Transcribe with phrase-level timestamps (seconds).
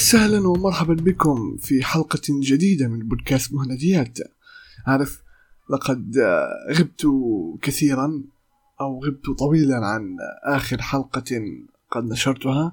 [0.00, 4.18] وسهلا ومرحبا بكم في حلقة جديدة من بودكاست مهنديات
[4.86, 5.22] عارف
[5.70, 6.16] لقد
[6.70, 7.06] غبت
[7.62, 8.22] كثيرا
[8.80, 11.42] أو غبت طويلا عن آخر حلقة
[11.90, 12.72] قد نشرتها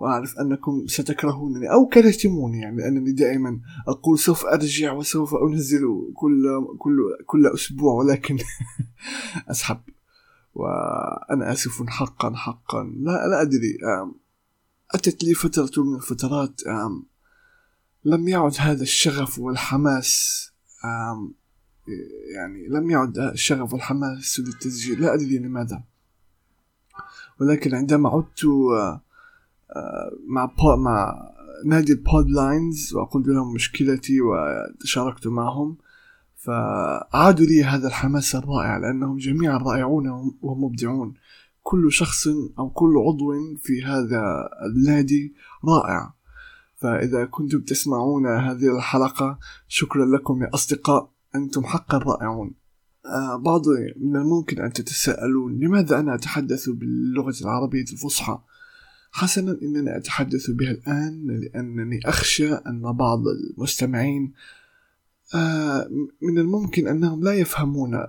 [0.00, 5.82] وأعرف أنكم ستكرهونني أو كرهتموني يعني لانني دائما أقول سوف أرجع وسوف أنزل
[6.14, 6.44] كل
[6.78, 8.38] كل كل أسبوع ولكن
[9.50, 9.80] أسحب
[10.54, 12.82] وأنا آسف حقا حقا.
[12.82, 13.78] لا لا أدري
[14.94, 16.60] أتت لي فترة من الفترات
[18.04, 20.40] لم يعد هذا الشغف والحماس
[22.34, 25.00] يعني لم يعد الشغف والحماس للتسجيل.
[25.00, 25.82] لا أدري لماذا.
[27.40, 28.44] ولكن عندما عدت
[30.28, 31.30] مع مع
[31.64, 35.76] نادي البود لاينز وقلت لهم مشكلتي وتشاركت معهم
[36.36, 41.14] فعادوا لي هذا الحماس الرائع لأنهم جميعا رائعون ومبدعون
[41.62, 46.14] كل شخص أو كل عضو في هذا النادي رائع.
[46.76, 52.54] فإذا كنتم تسمعون هذه الحلقة شكرا لكم يا أصدقاء أنتم حقا رائعون.
[53.06, 53.62] آه بعض
[53.96, 58.38] من الممكن أن تتساءلون لماذا أنا أتحدث باللغة العربية الفصحى؟
[59.12, 64.32] حسنا إنني أتحدث بها الآن لأنني أخشى أن بعض المستمعين
[66.22, 68.06] من الممكن أنهم لا يفهمون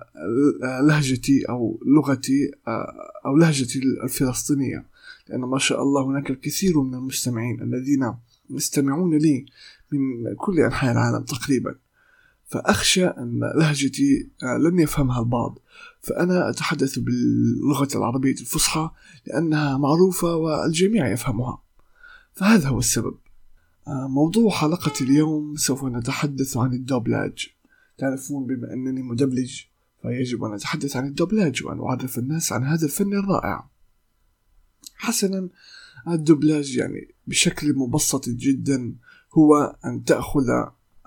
[0.82, 4.86] لهجتي أو لغتي آه، أو لهجتي الفلسطينية
[5.28, 8.14] لأن ما شاء الله هناك الكثير من المستمعين الذين
[8.50, 9.46] يستمعون لي
[9.92, 11.74] من كل أنحاء العالم تقريبا.
[12.46, 15.58] فأخشى أن لهجتي آه، لن يفهمها البعض.
[16.00, 18.90] فأنا أتحدث باللغة العربية الفصحى
[19.26, 21.62] لأنها معروفة والجميع يفهمها.
[22.32, 23.14] فهذا هو السبب.
[23.14, 23.21] آه،
[23.88, 27.48] موضوع حلقة اليوم سوف نتحدث عن الدوبلاج.
[27.98, 29.60] تعرفون بما أنني مدبلج
[30.02, 33.70] فيجب أن أتحدث عن الدوبلاج وأن أعرف الناس عن هذا الفن الرائع.
[34.96, 35.48] حسنا
[36.08, 38.94] الدوبلاج يعني بشكل مبسط جدا
[39.32, 40.48] هو أن تأخذ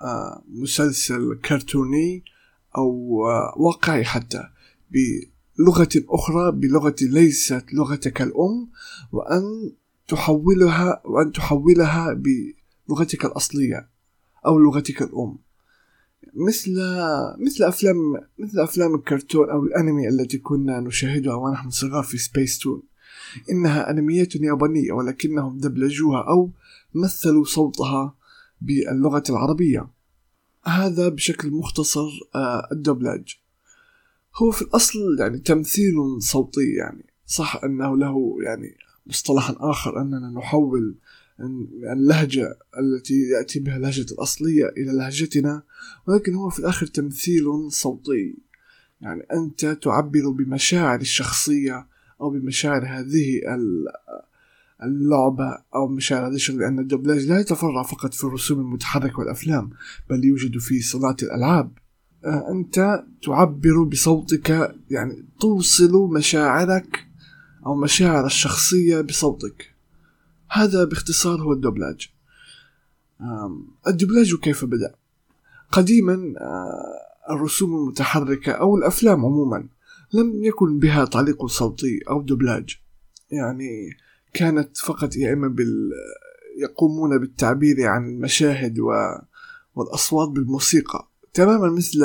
[0.00, 2.24] آه، مسلسل كرتوني
[2.76, 4.48] أو آه، واقعي حتى
[4.90, 8.68] بلغة أخرى بلغة ليست لغتك الأم
[9.12, 9.72] وأن
[10.08, 12.12] تحولها وأن تحولها
[12.88, 13.88] لغتك الأصلية
[14.46, 15.38] أو لغتك الأم.
[16.34, 16.70] مثل
[17.38, 17.96] مثل أفلام
[18.38, 22.82] مثل أفلام الكرتون أو الأنمي التي كنا نشاهدها ونحن صغار في سبيس تون
[23.50, 26.50] إنها أنميات يابانية ولكنهم دبلجوها أو
[26.94, 28.14] مثلوا صوتها
[28.60, 29.88] باللغة العربية.
[30.64, 33.36] هذا بشكل مختصر آه، الدبلاج
[34.36, 37.06] هو في الأصل يعني تمثيل صوتي يعني.
[37.26, 38.76] صح أنه له يعني
[39.06, 40.98] مصطلح آخر أننا نحول
[41.92, 45.62] اللهجة التي يأتي بها اللهجة الأصلية إلى لهجتنا
[46.08, 48.36] ولكن هو في الآخر تمثيل صوتي.
[49.00, 51.86] يعني أنت تعبر بمشاعر الشخصية
[52.20, 53.40] أو بمشاعر هذه
[54.82, 59.70] اللعبة أو مشاعر هذه الشغل لأن الدبلاج لا يتفرع فقط في الرسوم المتحركة والأفلام
[60.10, 61.72] بل يوجد في صناعة الألعاب.
[62.24, 67.06] آه، أنت تعبر بصوتك يعني توصل مشاعرك
[67.66, 69.75] أو مشاعر الشخصية بصوتك.
[70.50, 72.08] هذا باختصار هو الدبلاج
[73.86, 74.94] الدبلاج كيف بدأ؟
[75.72, 79.68] قديما آه، الرسوم المتحركة أو الأفلام عموما
[80.12, 82.76] لم يكن بها تعليق صوتي أو دبلاج
[83.30, 83.96] يعني
[84.34, 85.90] كانت فقط يا إما بال
[86.58, 88.92] يقومون بالتعبير عن المشاهد و...
[89.74, 91.08] والأصوات بالموسيقى.
[91.34, 92.00] تماما مثل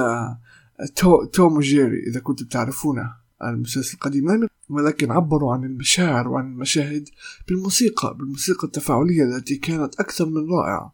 [0.95, 1.25] تو...
[1.25, 3.20] توم وجيري إذا كنتم تعرفونه.
[3.49, 7.09] المسلسل القديم ولكن عبروا عن المشاعر وعن المشاهد
[7.47, 10.93] بالموسيقى بالموسيقى التفاعلية التي كانت أكثر من رائعة.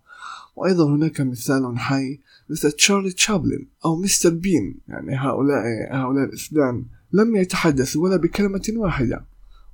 [0.55, 2.19] وأيضا هناك مثال حي
[2.49, 9.25] مثل تشارلي تشابلن أو مستر بين يعني هؤلاء هؤلاء الاثنان لم يتحدثوا ولا بكلمة واحدة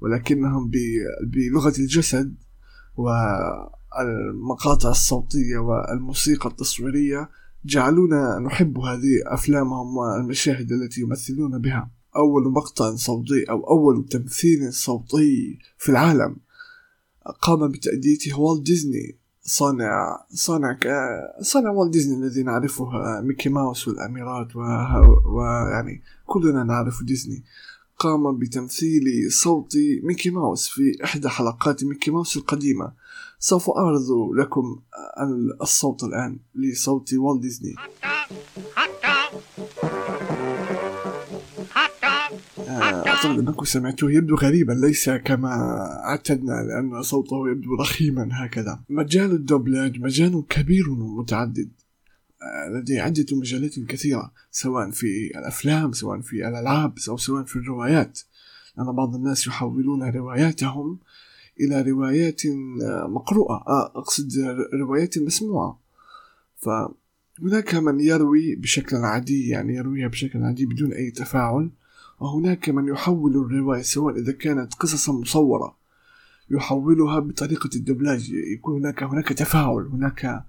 [0.01, 0.71] ولكنهم
[1.23, 2.35] بلغة الجسد
[2.95, 7.29] والمقاطع الصوتية والموسيقى التصويرية
[7.65, 11.89] جعلونا نحب هذه أفلامهم والمشاهد التي يمثلون بها.
[12.15, 16.35] أول مقطع صوتي أو أول تمثيل صوتي في العالم.
[17.41, 20.79] قام بتأديته والت ديزني صانع صانع
[21.41, 22.85] صانع والت ديزني الذي نعرفه
[23.21, 24.55] ميكي ماوس والأميرات
[25.25, 27.43] ويعني كلنا نعرف ديزني
[27.97, 29.73] قام بتمثيل صوت
[30.03, 32.93] ميكي ماوس في إحدى حلقات ميكي ماوس القديمة.
[33.39, 34.01] سوف أعرض
[34.35, 34.79] لكم
[35.61, 37.75] الصوت الآن لصوت والت ديزني
[43.25, 45.49] أعتقد أنكم سمعتوه يبدو غريبا ليس كما
[46.05, 48.79] أعتدنا لأن صوته يبدو رخيما هكذا.
[48.89, 51.71] مجال الدوبلاج مجال كبير ومتعدد.
[52.41, 58.19] آه، لديه عدة مجالات كثيرة سواء في الأفلام سواء في الألعاب أو سواء في الروايات.
[58.77, 60.99] لأن بعض الناس يحولون رواياتهم
[61.61, 62.41] إلى روايات
[63.07, 63.63] مقروءة.
[63.67, 64.31] آه، أقصد
[64.73, 65.79] روايات مسموعة.
[66.57, 71.69] فهناك من يروي بشكل عادي يعني يرويها بشكل عادي بدون أي تفاعل.
[72.23, 75.77] وهناك من يحول الرواية سواء إذا كانت قصصا مصورة
[76.51, 80.45] يحولها بطريقة الدبلاج يكون هناك هناك تفاعل هناك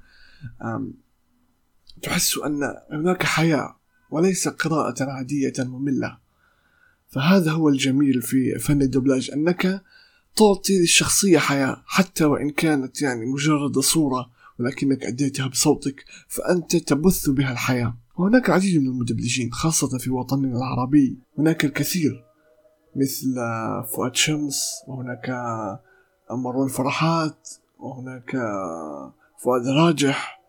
[2.03, 2.61] تحس أن
[2.93, 3.77] هناك حياة
[4.11, 6.19] وليس قراءة عادية مملة.
[7.09, 9.83] فهذا هو الجميل في فن الدبلاج أنك
[10.37, 17.53] تعطي للشخصية حياة حتى وإن كانت يعني مجرد صورة ولكنك أديتها بصوتك فأنت تبث بها
[17.53, 18.04] الحياة.
[18.19, 21.19] وهناك العديد من المدبلجين خاصة في وطننا العربي.
[21.39, 22.25] هناك الكثير
[22.97, 23.35] مثل
[23.95, 25.31] فؤاد شمس وهناك
[26.31, 28.31] مروان فرحات وهناك
[29.45, 30.41] فؤاد راجح.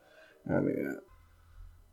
[0.45, 0.67] يعني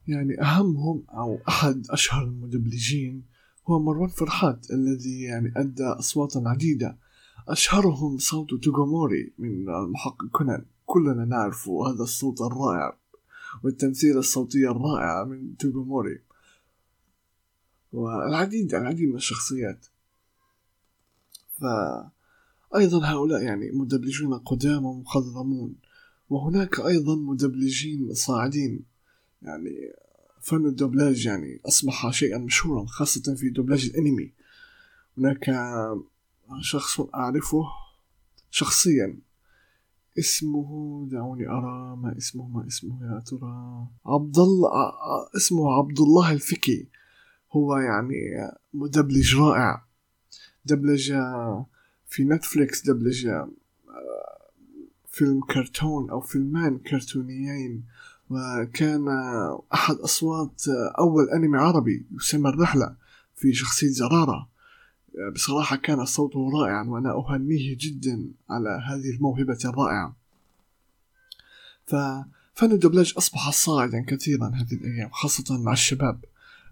[0.09, 3.25] يعني أهمهم أو أحد أشهر المدبلجين
[3.67, 6.99] هو مروان فرحات الذي يعني أدى أصواتا عديدة.
[7.49, 13.02] أشهرهم صوت توغوموري من المحقق كونان كلنا نعرف هذا الصوت الرائع.
[13.63, 16.21] والتمثيل الصوتي الرائع من توغوموري
[17.93, 19.87] والعديد العديد من الشخصيات.
[21.61, 25.75] فأيضا هؤلاء يعني مدبلجون قدام ومخضرمون.
[26.31, 28.85] وهناك أيضا مدبلجين صاعدين.
[29.43, 29.93] يعني
[30.41, 34.33] فن الدبلاج يعني أصبح شيئا مشهورا خاصة في دبلاج الأنمي.
[35.19, 35.51] هناك
[36.61, 37.65] شخص أعرفه
[38.51, 39.19] شخصيا.
[40.19, 43.87] اسمه دعوني أرى ما اسمه ما اسمه يا ترى.
[44.07, 44.71] عبد الله
[45.37, 46.89] اسمه عبد الله الفكي.
[47.53, 48.15] هو يعني
[48.75, 49.85] مدبلج رائع.
[50.65, 51.13] دبلج
[52.09, 53.29] في نتفليكس دبلج
[55.11, 57.85] فيلم كرتون أو فيلمان كرتونيين.
[58.31, 59.09] وكان
[59.75, 60.63] أحد أصوات
[60.99, 62.97] أول أنمي عربي يسمى الرحلة
[63.37, 64.52] في شخصية زرارة.
[65.35, 70.17] بصراحة كان صوته رائعا وأنا أهنيه جدا على هذه الموهبة الرائعة.
[71.87, 76.25] ففن الدبلاج أصبح صاعدا كثيرا هذه الأيام خاصة مع الشباب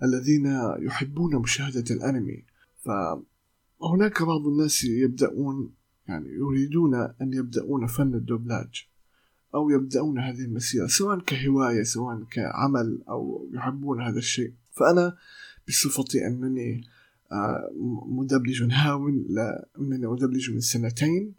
[0.02, 0.46] الذين
[0.78, 2.44] يحبون مشاهدة الأنمي.
[2.84, 5.70] فهناك بعض الناس يبدأون
[6.08, 8.86] يعني يريدون أن يبدأون فن الدبلاج
[9.54, 14.52] أو يبدأون هذه المسيرة سواء كهواية سواء كعمل أو يحبون هذا الشيء.
[14.72, 15.16] فأنا
[15.69, 16.84] بصفتي أنني
[18.06, 21.35] مدبلج هاو أنني أدبلج من سنتين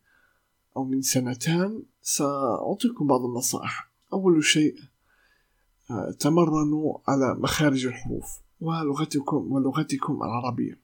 [0.78, 1.84] أو من سنتان.
[2.02, 3.92] سأعطيكم بعض النصائح.
[4.14, 4.76] أول شيء
[5.92, 10.80] آه، تمرنوا على مخارج الحروف ولغتكم ولغتكم العربية.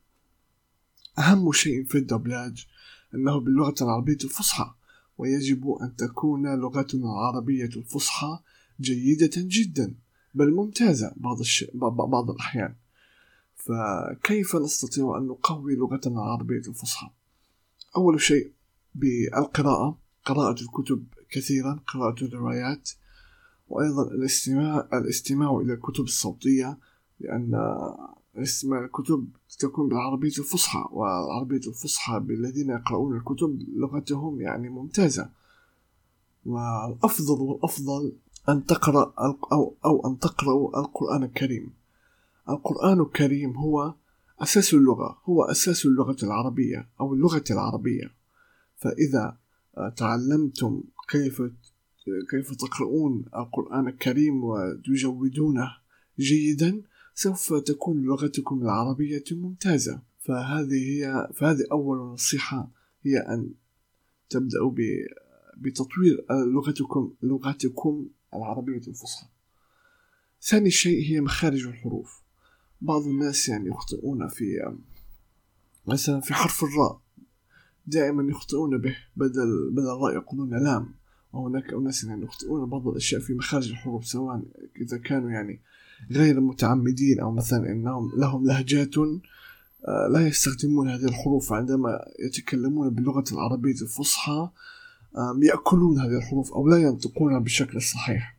[1.19, 2.67] أهم شيء في الدبلاج
[3.15, 4.73] أنه باللغة العربية الفصحى
[5.17, 8.39] ويجب أن تكون لغتنا العربية الفصحى
[8.81, 9.95] جيدة جدا
[10.33, 11.65] بل ممتازة بعض, الش...
[11.73, 12.75] بعض الأحيان.
[13.67, 17.09] فكيف نستطيع أن نقوي لغتنا العربية الفصحى؟
[17.97, 18.51] أول شيء
[18.95, 22.89] بالقراءة قراءة الكتب كثيرا قراءة الروايات
[23.69, 26.77] وأيضا الاستماع الاستماع إلى الكتب الصوتية
[27.19, 27.55] لأن
[28.37, 29.27] الاستماع الكتب
[29.59, 35.29] تكون بالعربية الفصحى والعربية الفصحى بالذين يقرؤون الكتب لغتهم يعني ممتازة.
[36.45, 38.13] والأفضل والأفضل
[38.49, 39.13] أن تقرأ
[39.51, 41.73] أو, أو أن تقرأوا القرآن الكريم.
[42.49, 43.93] القرآن الكريم هو
[44.39, 48.15] أساس اللغة هو أساس اللغة العربية أو اللغة العربية.
[48.75, 49.37] فإذا
[49.95, 51.41] تعلمتم كيف
[52.31, 55.77] كيف تقرؤون القرآن الكريم وتجودونه
[56.19, 56.81] جيدا
[57.13, 60.01] سوف تكون لغتكم العربية ممتازة.
[60.19, 62.71] فهذه هي فهذه أول نصيحة
[63.05, 63.53] هي أن
[64.29, 64.71] تبدأوا
[65.57, 69.27] بتطوير لغتكم لغتكم العربية الفصحى.
[70.41, 72.26] ثاني شيء هي مخارج الحروف.
[72.81, 74.75] بعض الناس يعني يخطئون في
[75.87, 77.01] مثلا في حرف الراء
[77.87, 80.93] دائما يخطئون به بدل بدل الراء يقولون لام
[81.33, 84.41] وهناك أناس يعني يخطئون بعض الأشياء في مخارج الحروف سواء
[84.81, 85.61] إذا كانوا يعني
[86.11, 93.23] غير متعمدين أو مثلا إنهم لهم لهجات آه، لا يستخدمون هذه الحروف عندما يتكلمون باللغة
[93.31, 94.49] العربية الفصحى
[95.43, 98.37] يأكلون هذه الحروف أو لا ينطقونها بالشكل الصحيح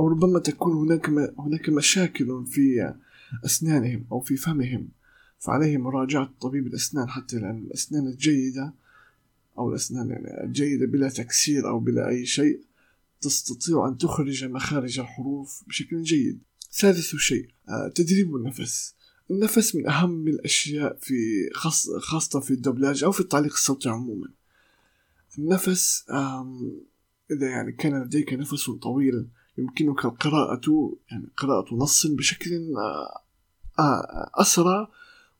[0.00, 1.08] أو ربما تكون هناك
[1.38, 2.94] هناك مشاكل في
[3.44, 4.88] أسنانهم أو في فمهم
[5.38, 8.74] فعليهم مراجعة طبيب الأسنان حتى لأن الأسنان الجيدة
[9.58, 12.60] أو الأسنان يعني الجيدة بلا تكسير أو بلا أي شيء
[13.20, 16.38] تستطيع أن تخرج مخارج الحروف بشكل جيد.
[16.72, 18.94] ثالث شيء آه، تدريب النفس.
[19.30, 21.14] النفس من أهم الأشياء في
[21.54, 24.28] خاص خاصة في الدبلاج أو في التعليق الصوتي عموما.
[25.38, 26.04] النفس
[27.30, 29.26] إذا يعني كان لديك نفس طويل
[29.58, 33.22] يمكنك القراءة يعني قراءة نص بشكل آه،
[33.78, 34.88] آه، أسرع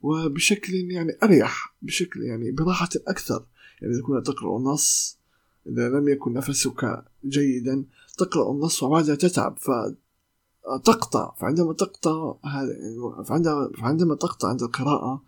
[0.03, 3.47] وبشكل يعني أريح بشكل يعني براحة أكثر.
[3.83, 5.19] يعني إذا كنت تقرأ النص
[5.67, 7.85] إذا لم يكن نفسك جيدا
[8.19, 12.77] تقرأ النص وبعدها تتعب فتقطع فعندما تقطع هذا
[13.25, 15.25] فعندما فعندما تقطع عند القراءة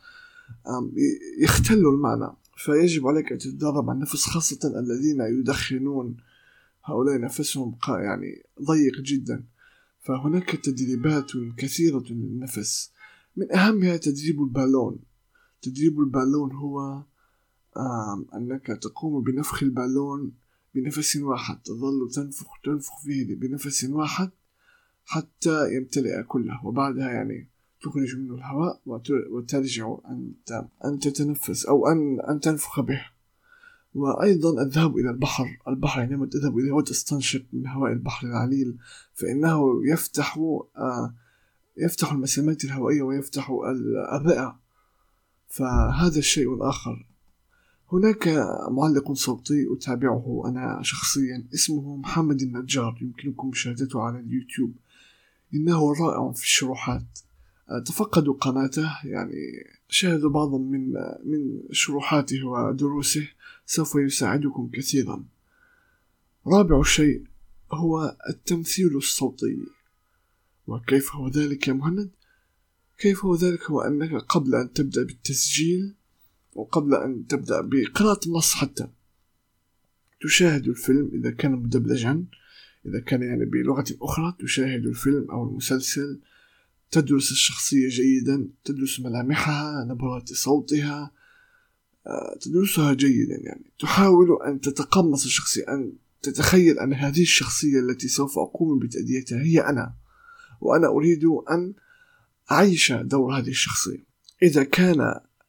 [1.40, 2.32] يختل المعنى.
[2.56, 6.16] فيجب عليك أن تتدرب على النفس خاصة الذين يدخنون
[6.88, 9.44] هؤلاء نفسهم يعني ضيق جدا.
[10.00, 12.92] فهناك تدريبات كثيرة للنفس.
[13.36, 14.98] من أهمها تدريب البالون.
[15.62, 17.02] تدريب البالون هو
[18.34, 20.32] أنك تقوم بنفخ البالون
[20.74, 21.62] بنفس واحد.
[21.62, 24.30] تظل تنفخ تنفخ فيه بنفس واحد
[25.04, 26.66] حتى يمتلئ كله.
[26.66, 27.48] وبعدها يعني
[27.82, 28.80] تخرج منه الهواء
[29.30, 29.96] وترجع
[30.84, 33.15] أن تتنفس أو أن أن تنفخ به.
[33.96, 35.58] وأيضا الذهاب إلى البحر.
[35.68, 38.76] البحر عندما تذهب إليه وتستنشق من هواء البحر العليل
[39.14, 40.38] فإنه يفتح
[40.76, 41.14] آه،
[41.76, 43.50] يفتح المسامات الهوائية ويفتح
[44.12, 44.58] الرئة
[45.48, 47.06] فهذا شيء آخر
[47.92, 48.28] هناك
[48.70, 52.98] معلق صوتي أتابعه أنا شخصيا اسمه محمد النجار.
[53.02, 54.74] يمكنكم مشاهدته على اليوتيوب.
[55.54, 57.06] إنه رائع في الشروحات.
[57.86, 59.34] تفقدوا قناته يعني
[59.88, 60.92] شاهدوا بعضا من
[61.24, 63.28] من شروحاته ودروسه.
[63.66, 65.24] سوف يساعدكم كثيرا.
[66.46, 67.24] رابع شيء
[67.72, 69.58] هو التمثيل الصوتي.
[70.66, 72.10] وكيف هو ذلك يا مهند؟
[72.98, 75.94] كيف هو ذلك هو أنك قبل أن تبدأ بالتسجيل
[76.54, 78.88] وقبل أن تبدأ بقراءة النص حتى
[80.20, 82.24] تشاهد الفيلم إذا كان مدبلجا
[82.86, 86.20] إذا كان يعني بلغة أخرى تشاهد الفيلم أو المسلسل
[86.90, 91.10] تدرس الشخصية جيدا تدرس ملامحها نبرات صوتها
[92.40, 93.72] تدرسها جيدا يعني.
[93.78, 99.94] تحاول أن تتقمص الشخصية أن تتخيل أن هذه الشخصية التي سوف أقوم بتأديتها هي أنا
[100.60, 101.74] وأنا أريد أن
[102.52, 104.06] أعيش دور هذه الشخصية.
[104.42, 105.00] إذا كان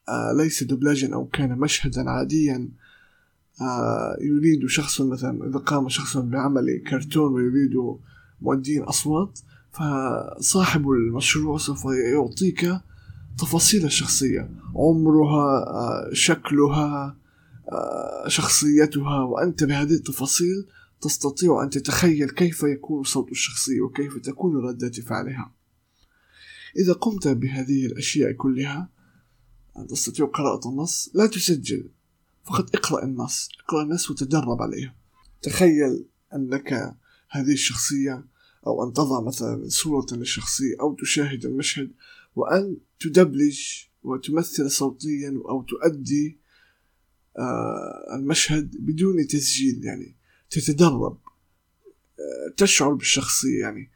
[0.08, 2.68] آه، ليس دبلاجا أو كان مشهدا عاديا
[3.60, 7.72] آه، يريد شخص مثلا إذا قام شخص بعمل كرتون ويريد
[8.40, 9.38] مؤدين أصوات
[9.72, 12.80] فصاحب المشروع سوف يعطيك
[13.38, 17.16] تفاصيل الشخصية عمرها آه، شكلها
[18.26, 20.66] شخصيتها وأنت بهذه التفاصيل
[21.00, 25.54] تستطيع أن تتخيل كيف يكون صوت الشخصية وكيف تكون ردة فعلها.
[26.76, 28.88] إذا قمت بهذه الأشياء كلها
[29.88, 31.90] تستطيع قراءة النص لا تسجل
[32.44, 34.96] فقط اقرأ النص اقرأ النص وتدرب عليه
[35.42, 36.96] تخيل أنك
[37.30, 38.24] هذه الشخصية
[38.66, 41.90] أو أن تضع مثلا صورة للشخصية أو تشاهد المشهد
[42.38, 43.60] وأن تدبلج
[44.02, 46.38] وتمثل صوتيا أو تؤدي
[47.38, 50.16] آه، المشهد بدون تسجيل يعني
[50.50, 51.18] تتدرب
[52.18, 53.90] آه، تشعر بالشخصية يعني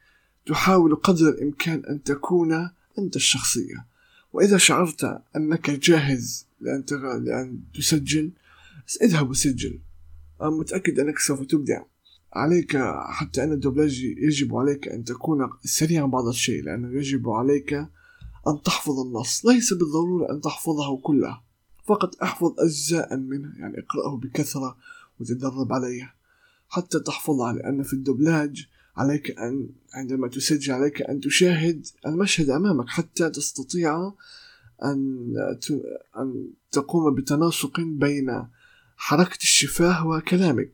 [0.45, 2.69] تحاول قدر الإمكان أن تكون
[2.99, 3.87] أنت الشخصية.
[4.33, 6.83] وإذا شعرت أنك جاهز لأن,
[7.23, 8.31] لأن تسجل
[9.01, 9.79] اذهب وسجل.
[10.41, 11.83] أنا متأكد أنك سوف تبدع.
[12.33, 12.77] عليك
[13.09, 17.87] حتى أن الدبلاج يجب عليك أن تكون سريعا بعض الشيء لأنه يجب عليك
[18.47, 19.45] أن تحفظ النص.
[19.45, 21.41] ليس بالضرورة أن تحفظه كله.
[21.85, 23.53] فقط أحفظ أجزاء منه.
[23.59, 24.77] يعني اقرأه بكثرة
[25.19, 26.15] وتدرب عليه.
[26.69, 32.89] حتى تحفظها لأن في الدبلاج عليك أن عندما تسجل عليك أن تشاهد المشهد أمامك.
[32.89, 34.13] حتى تستطيع
[34.83, 35.33] أن
[36.17, 38.47] أن تقوم بتناسق بين
[38.97, 40.71] حركة الشفاه وكلامك.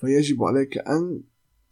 [0.00, 1.20] فيجب عليك أن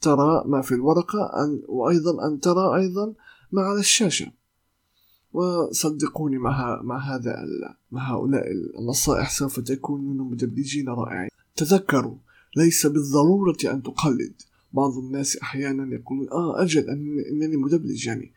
[0.00, 3.14] ترى ما في الورقة أن وأيضا أن ترى أيضا
[3.52, 4.32] ما على الشاشة.
[5.34, 7.36] وصدقوني مع مع هذا
[7.92, 8.44] مع هؤلاء
[8.78, 11.28] النصائح سوف تكون منهم مدبلجين رائعين.
[11.56, 12.16] تذكروا
[12.56, 14.32] ليس بالضرورة أن تقلد.
[14.72, 16.90] بعض الناس أحيانا يقولون آه أجل
[17.30, 18.32] أنني مدبلج يعني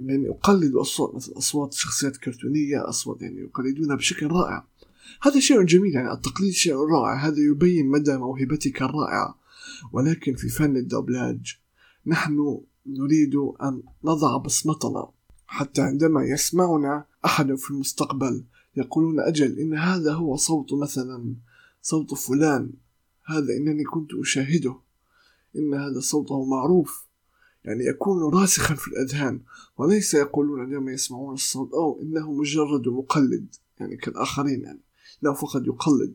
[0.00, 4.66] أنني أقلد أصوات مثل أصوات شخصيات كرتونية أصوات يعني يقلدونها بشكل رائع.
[5.22, 7.26] هذا شيء جميل يعني التقليد شيء رائع.
[7.26, 9.38] هذا يبين مدى موهبتك الرائعة.
[9.92, 11.58] ولكن في فن الدبلاج
[12.06, 15.13] نحن نريد أن نضع بصمتنا.
[15.54, 18.44] حتى عندما يسمعنا أحد في المستقبل
[18.76, 21.36] يقولون أجل إن هذا هو صوت مثلا
[21.82, 22.72] صوت فلان
[23.24, 24.76] هذا إنني كنت أشاهده
[25.56, 27.06] إن هذا صوته معروف.
[27.64, 29.40] يعني يكون راسخا في الأذهان
[29.78, 33.54] وليس يقولون عندما يسمعون الصوت أو إنه مجرد مقلد.
[33.80, 34.80] يعني كالآخرين يعني
[35.22, 36.14] لا فقط يقلد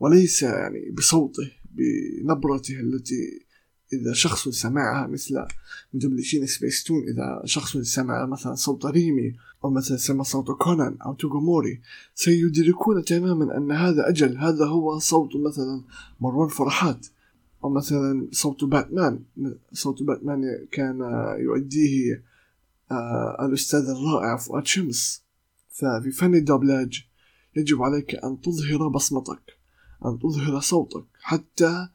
[0.00, 3.46] وليس يعني بصوته بنبرته التي
[3.92, 5.46] إذا شخص سمعها مثل
[5.94, 11.80] مدبلجين سبيستون إذا شخص سمع مثلا صوت ريمي أو مثلا سمع صوت كونان أو توغوموري
[12.14, 15.82] سيدركون تماما أن هذا أجل هذا هو صوت مثلا
[16.20, 17.06] مروان فرحات
[17.64, 19.18] أو مثلا صوت باتمان.
[19.72, 21.00] صوت باتمان كان
[21.38, 22.22] يؤديه
[22.90, 25.22] آه الأستاذ الرائع فؤاد شمس.
[25.70, 27.06] ففي فن الدبلاج
[27.56, 29.42] يجب عليك أن تظهر بصمتك
[30.06, 31.88] أن تظهر صوتك حتى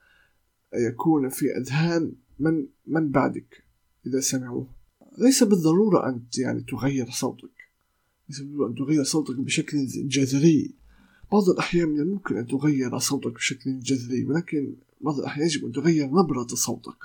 [0.74, 3.64] يكون في أذهان من من بعدك
[4.08, 4.68] إذا سمعوه.
[5.18, 7.52] ليس بالضرورة أن يعني تغير صوتك.
[8.30, 10.74] ليس بالضرورة أن تغير صوتك بشكل جذري.
[11.32, 16.08] بعض الأحيان من الممكن أن تغير صوتك بشكل جذري ولكن بعض الأحيان يجب أن تغير
[16.08, 16.98] نبرة صوتك.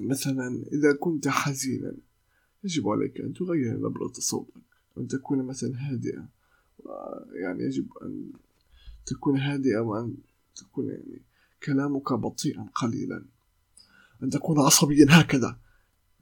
[0.00, 1.94] مثلا إذا كنت حزينا
[2.64, 4.62] يجب عليك أن تغير نبرة صوتك.
[4.98, 6.28] أن تكون مثلا هادئة.
[7.32, 8.32] يعني يجب أن
[9.06, 10.14] تكون هادئة وأن
[10.56, 11.22] تكون يعني
[11.64, 13.24] كلامك بطيئا قليلا.
[14.22, 15.56] أن تكون عصبيا هكذا.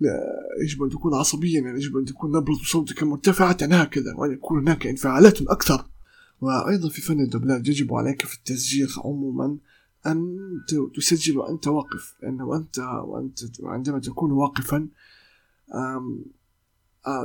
[0.01, 0.21] لا
[0.63, 4.87] يجب أن تكون عصبيا يعني يجب أن تكون نبرة صوتك مرتفعة هكذا وأن يكون هناك
[4.87, 5.85] انفعالات أكثر.
[6.41, 9.59] وأيضا في فن الدبلاج يجب عليك في التسجيل عموما
[10.07, 10.39] أن
[10.95, 14.89] تسجل وأنت واقف لأنه أنت وأنت عندما تكون واقفا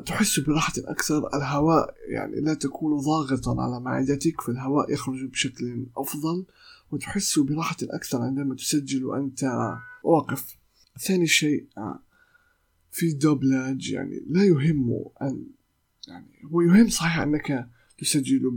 [0.05, 1.37] تحس براحة أكثر.
[1.37, 6.45] الهواء يعني لا تكون ضاغطا على معدتك فالهواء يخرج بشكل أفضل.
[6.91, 9.43] وتحس براحة أكثر عندما تسجل وأنت
[10.03, 10.57] واقف.
[11.07, 11.67] ثاني شيء
[12.91, 15.45] في الدوبلاج يعني لا يهم أن
[16.07, 18.55] يعني هو يهم صحيح أنك تسجل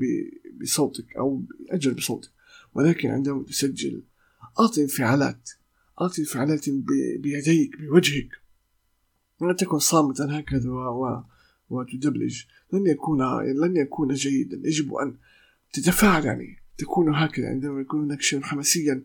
[0.60, 2.30] بصوتك أو أجل بصوتك
[2.75, 4.02] ولكن عندما تسجل
[4.60, 5.50] أعطي انفعالات
[6.00, 6.70] أعطي انفعالات
[7.18, 8.28] بيديك بوجهك.
[9.40, 11.22] لا تكن صامتا هكذا و...
[11.70, 12.42] وتدبلج.
[12.72, 14.60] لن يكون لن يكون جيدا.
[14.64, 15.16] يجب أن
[15.72, 16.60] تتفاعل يعني.
[16.80, 19.04] تكون هكذا عندما يكون هناك شيء حماسيا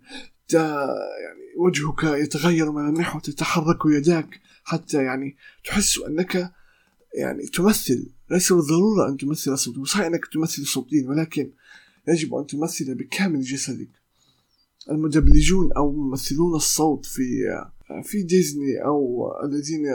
[0.53, 6.51] يعني وجهك يتغير ملامحه تتحرك يداك حتى يعني تحس أنك
[7.13, 8.13] يعني تمثل.
[8.31, 11.51] ليس بالضرورة أن تمثل صوتك صحيح أنك تمثل صوتين ولكن
[12.07, 13.89] يجب أن تمثل بكامل جسدك.
[14.91, 17.23] المدبلجون أو ممثلون الصوت في
[18.03, 19.85] في ديزني أو الذين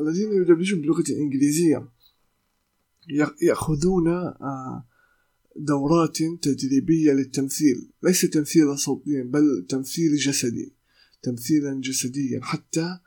[0.00, 1.88] الذين يدبلجون باللغة الإنجليزية
[3.42, 4.84] يأخذون آه،
[5.56, 10.72] دورات تدريبية للتمثيل ليس تمثيلا صوتيا بل تمثيل جسدي
[11.22, 12.98] تمثيلا جسديا حتى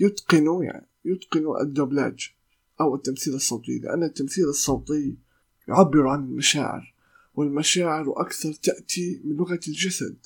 [0.00, 2.30] يتقنوا يعني يتقنوا الدبلاج
[2.80, 5.16] أو التمثيل الصوتي لأن التمثيل الصوتي
[5.68, 6.92] يعبر عن المشاعر
[7.34, 10.16] والمشاعر أكثر تأتي من لغة الجسد.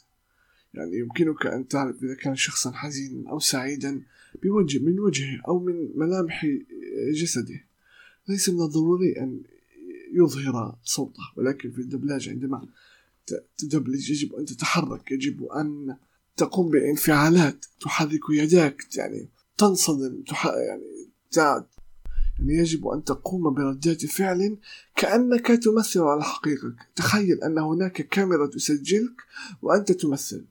[0.74, 4.02] يعني يمكنك أن تعرف إذا كان شخصا حزينا أو سعيدا
[4.42, 6.46] بوجه من وجهه أو من ملامح
[7.12, 7.64] جسده.
[8.28, 9.42] ليس من الضروري أن
[10.16, 12.68] يظهر صوته ولكن في الدبلاج عندما
[13.56, 15.96] تدبلج يجب أن تتحرك يجب أن
[16.36, 20.46] تقوم بانفعالات تحرك يداك يعني تنصدم تح...
[20.46, 21.10] يعني
[22.38, 24.58] يعني يجب أن تقوم بردات فعل
[24.96, 26.76] كأنك تمثل على حقيقك.
[26.96, 29.22] تخيل أن هناك كاميرا تسجلك
[29.62, 30.44] وأنت تمثل.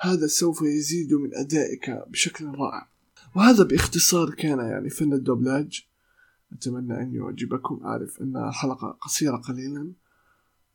[0.00, 2.88] هذا سوف يزيد من أدائك بشكل رائع.
[3.36, 5.89] وهذا باختصار كان يعني فن الدبلاج
[6.52, 7.80] أتمنى أن يعجبكم.
[7.84, 9.92] أعرف أن الحلقة قصيرة قليلا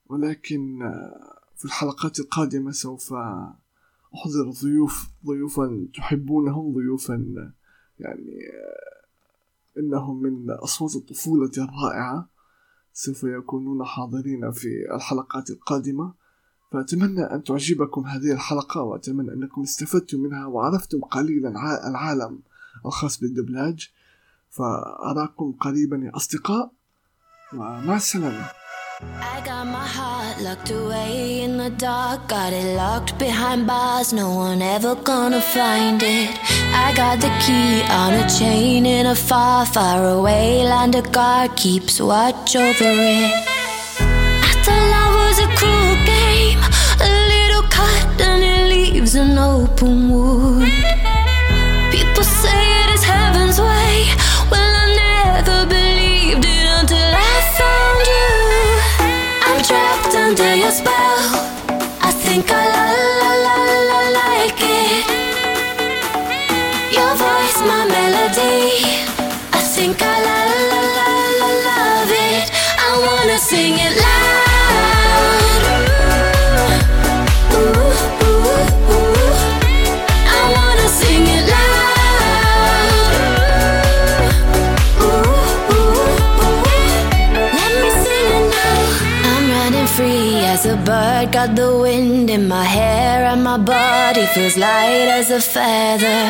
[0.09, 0.79] ولكن
[1.55, 3.13] في الحلقات القادمة سوف
[4.15, 7.53] أحضر ضيوف ضيوفا تحبونهم ضيوفا
[7.99, 8.39] يعني
[9.77, 12.29] إنهم من أصوات الطفولة الرائعة.
[12.93, 16.13] سوف يكونون حاضرين في الحلقات القادمة.
[16.71, 21.49] فأتمنى أن تعجبكم هذه الحلقة وأتمنى أنكم استفدتم منها وعرفتم قليلا
[21.89, 22.39] العالم
[22.85, 23.91] الخاص بالدبلاج.
[24.50, 26.70] فأراكم قريبا يا أصدقاء
[27.52, 28.44] ومع السلامة
[29.00, 34.28] I got my heart locked away in the dark Got it locked behind bars No
[34.34, 36.30] one ever gonna find it
[36.84, 41.56] I got the key on a chain in a far, far away land A guard
[41.56, 43.32] keeps watch over it
[44.48, 46.60] I thought love was a cruel game
[47.08, 51.03] A little cut and it leaves an open wound
[60.37, 61.17] Under your spell.
[62.01, 63.14] I think I la
[90.85, 96.21] bird Got the wind in my hair And my body feels light as a feather.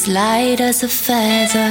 [0.09, 1.71] Light as a feather.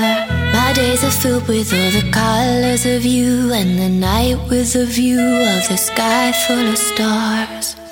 [0.54, 4.86] My days are filled with all the colors of you, and the night with a
[4.86, 7.85] view of the sky full of stars.